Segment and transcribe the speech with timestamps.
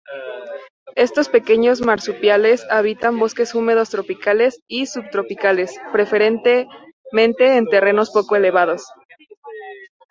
[0.95, 6.65] Estos pequeños marsupiales habitan bosques húmedos tropicales y subtropicales, preferentemente
[7.55, 8.81] en terrenos poco elevados.